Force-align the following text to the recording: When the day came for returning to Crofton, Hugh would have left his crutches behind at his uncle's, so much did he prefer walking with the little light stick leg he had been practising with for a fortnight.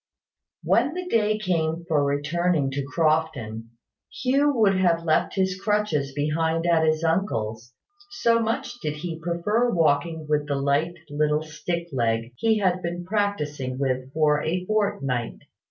When 0.63 0.95
the 0.95 1.05
day 1.07 1.37
came 1.37 1.85
for 1.87 2.03
returning 2.03 2.71
to 2.71 2.83
Crofton, 2.83 3.69
Hugh 4.11 4.51
would 4.51 4.75
have 4.75 5.03
left 5.03 5.35
his 5.35 5.61
crutches 5.63 6.11
behind 6.13 6.65
at 6.65 6.83
his 6.83 7.03
uncle's, 7.03 7.71
so 8.09 8.39
much 8.39 8.79
did 8.81 8.93
he 8.95 9.19
prefer 9.21 9.69
walking 9.69 10.25
with 10.27 10.47
the 10.47 10.55
little 10.55 11.35
light 11.37 11.45
stick 11.47 11.89
leg 11.91 12.33
he 12.37 12.57
had 12.57 12.81
been 12.81 13.05
practising 13.05 13.77
with 13.77 14.11
for 14.11 14.41
a 14.41 14.65
fortnight. 14.65 15.37